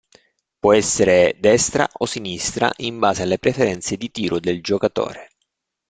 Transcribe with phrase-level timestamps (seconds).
[0.57, 5.29] Può essere destra o sinistra, in base alle preferenze di tiro del giocatore.